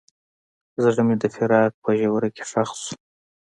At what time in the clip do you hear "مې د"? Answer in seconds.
1.07-1.23